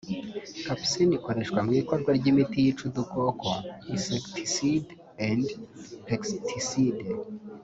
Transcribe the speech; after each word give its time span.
Capsaïcine 0.65 1.13
ikoreshwa 1.19 1.59
mu 1.65 1.71
ikorwa 1.81 2.09
ry’imiti 2.17 2.57
yica 2.65 2.83
udukoko 2.89 3.49
(insecticide 3.93 4.91
&pesticide) 6.07 7.05